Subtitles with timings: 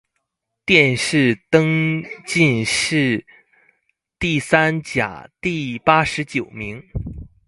[0.65, 3.23] 殿试登进士
[4.17, 6.81] 第三甲第八十七名。